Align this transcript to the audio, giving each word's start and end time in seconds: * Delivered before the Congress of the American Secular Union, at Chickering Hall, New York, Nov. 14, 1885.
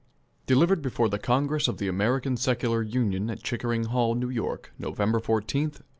* 0.25 0.45
Delivered 0.47 0.81
before 0.81 1.09
the 1.09 1.19
Congress 1.19 1.67
of 1.67 1.77
the 1.77 1.87
American 1.87 2.35
Secular 2.35 2.81
Union, 2.81 3.29
at 3.29 3.43
Chickering 3.43 3.83
Hall, 3.83 4.15
New 4.15 4.29
York, 4.29 4.73
Nov. 4.79 4.97
14, 4.97 5.13
1885. 5.13 5.83